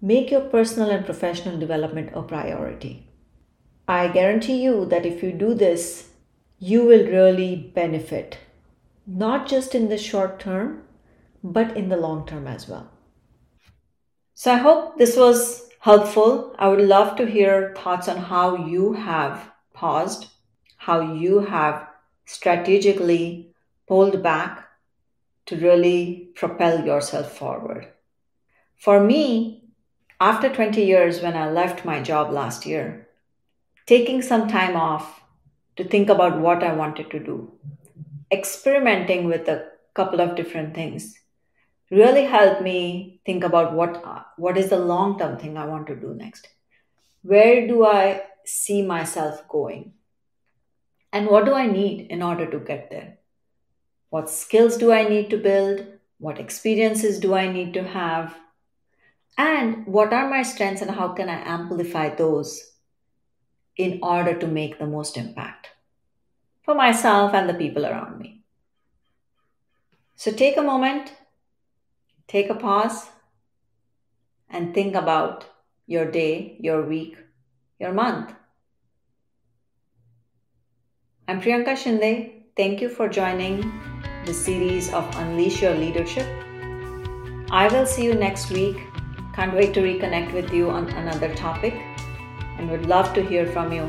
Make 0.00 0.30
your 0.30 0.42
personal 0.42 0.90
and 0.90 1.04
professional 1.04 1.58
development 1.58 2.10
a 2.14 2.22
priority. 2.22 3.08
I 3.88 4.08
guarantee 4.08 4.62
you 4.62 4.86
that 4.86 5.06
if 5.06 5.22
you 5.22 5.32
do 5.32 5.54
this 5.54 6.10
you 6.58 6.84
will 6.84 7.06
really 7.06 7.56
benefit 7.74 8.38
not 9.06 9.46
just 9.46 9.74
in 9.74 9.88
the 9.88 9.98
short 9.98 10.38
term 10.40 10.82
but 11.42 11.76
in 11.76 11.88
the 11.88 11.96
long 11.96 12.26
term 12.26 12.46
as 12.46 12.68
well. 12.68 12.90
So 14.34 14.52
i 14.52 14.56
hope 14.56 14.98
this 14.98 15.16
was 15.16 15.68
helpful. 15.80 16.54
I 16.58 16.68
would 16.68 16.86
love 16.88 17.16
to 17.16 17.26
hear 17.26 17.74
thoughts 17.76 18.08
on 18.08 18.16
how 18.16 18.66
you 18.66 18.92
have 18.94 19.50
paused 19.74 20.28
how 20.86 21.00
you 21.00 21.40
have 21.40 21.88
strategically 22.24 23.50
pulled 23.86 24.22
back 24.22 24.68
to 25.46 25.56
really 25.56 26.30
propel 26.34 26.84
yourself 26.84 27.36
forward. 27.36 27.88
For 28.76 29.00
me, 29.00 29.64
after 30.20 30.48
20 30.48 30.82
years, 30.84 31.20
when 31.20 31.36
I 31.36 31.50
left 31.50 31.84
my 31.84 32.00
job 32.00 32.32
last 32.32 32.66
year, 32.66 33.08
taking 33.86 34.22
some 34.22 34.48
time 34.48 34.76
off 34.76 35.22
to 35.76 35.84
think 35.84 36.08
about 36.08 36.40
what 36.40 36.62
I 36.62 36.72
wanted 36.74 37.10
to 37.10 37.18
do, 37.18 37.52
experimenting 38.30 39.24
with 39.24 39.48
a 39.48 39.66
couple 39.94 40.20
of 40.20 40.36
different 40.36 40.74
things, 40.74 41.18
really 41.90 42.24
helped 42.24 42.62
me 42.62 43.20
think 43.26 43.44
about 43.44 43.74
what, 43.74 44.02
what 44.36 44.56
is 44.56 44.70
the 44.70 44.78
long 44.78 45.18
term 45.18 45.36
thing 45.38 45.56
I 45.56 45.66
want 45.66 45.86
to 45.88 45.96
do 45.96 46.14
next. 46.14 46.48
Where 47.22 47.66
do 47.66 47.84
I 47.84 48.22
see 48.44 48.82
myself 48.82 49.46
going? 49.48 49.92
And 51.14 51.28
what 51.28 51.46
do 51.46 51.54
I 51.54 51.66
need 51.66 52.10
in 52.10 52.22
order 52.22 52.44
to 52.50 52.58
get 52.58 52.90
there? 52.90 53.16
What 54.10 54.28
skills 54.28 54.76
do 54.76 54.92
I 54.92 55.08
need 55.08 55.30
to 55.30 55.38
build? 55.38 55.86
What 56.18 56.38
experiences 56.38 57.18
do 57.18 57.32
I 57.32 57.50
need 57.50 57.72
to 57.74 57.84
have? 57.84 58.36
And 59.38 59.86
what 59.86 60.12
are 60.12 60.28
my 60.28 60.42
strengths 60.42 60.82
and 60.82 60.90
how 60.90 61.14
can 61.14 61.30
I 61.30 61.40
amplify 61.48 62.14
those 62.14 62.72
in 63.76 64.00
order 64.02 64.38
to 64.38 64.46
make 64.46 64.78
the 64.78 64.86
most 64.86 65.16
impact? 65.16 65.68
for 66.64 66.74
myself 66.74 67.34
and 67.34 67.48
the 67.48 67.54
people 67.54 67.84
around 67.86 68.18
me. 68.18 68.42
So 70.16 70.32
take 70.32 70.56
a 70.56 70.62
moment, 70.62 71.12
take 72.26 72.48
a 72.48 72.54
pause, 72.54 73.06
and 74.48 74.72
think 74.72 74.94
about 74.94 75.44
your 75.86 76.10
day, 76.10 76.56
your 76.60 76.82
week, 76.82 77.16
your 77.78 77.92
month. 77.92 78.32
I'm 81.26 81.40
Priyanka 81.40 81.74
Shinde. 81.74 82.32
Thank 82.54 82.82
you 82.82 82.90
for 82.90 83.08
joining 83.08 83.72
the 84.26 84.34
series 84.34 84.92
of 84.92 85.08
Unleash 85.16 85.62
Your 85.62 85.74
Leadership. 85.74 86.26
I 87.50 87.66
will 87.72 87.86
see 87.86 88.04
you 88.04 88.14
next 88.14 88.50
week. 88.50 88.76
Can't 89.34 89.54
wait 89.54 89.72
to 89.72 89.80
reconnect 89.80 90.34
with 90.34 90.52
you 90.52 90.68
on 90.68 90.90
another 90.90 91.34
topic 91.34 91.72
and 92.58 92.70
would 92.70 92.84
love 92.84 93.14
to 93.14 93.24
hear 93.24 93.46
from 93.46 93.72
you. 93.72 93.88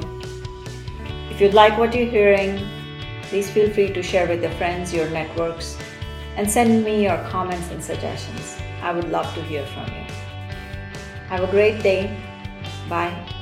If 1.29 1.41
you 1.41 1.49
like 1.49 1.77
what 1.77 1.93
you're 1.93 2.09
hearing, 2.09 2.65
please 3.23 3.49
feel 3.49 3.69
free 3.69 3.91
to 3.91 4.01
share 4.01 4.29
with 4.29 4.41
your 4.41 4.51
friends, 4.51 4.93
your 4.93 5.09
networks, 5.09 5.77
and 6.37 6.49
send 6.49 6.85
me 6.85 7.03
your 7.03 7.17
comments 7.31 7.69
and 7.69 7.83
suggestions. 7.83 8.57
I 8.81 8.93
would 8.93 9.09
love 9.09 9.33
to 9.33 9.41
hear 9.41 9.65
from 9.67 9.87
you. 9.87 10.05
Have 11.27 11.43
a 11.43 11.51
great 11.51 11.83
day. 11.83 12.17
Bye. 12.87 13.34